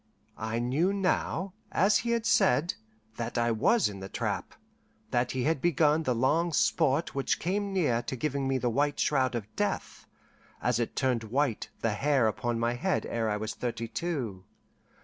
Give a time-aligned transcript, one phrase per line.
[0.39, 2.73] I knew now, as he had said,
[3.17, 4.55] that I was in the trap;
[5.11, 8.99] that he had begun the long sport which came near to giving me the white
[8.99, 10.07] shroud of death,
[10.59, 14.43] as it turned white the hair upon my head ere I was thirty two.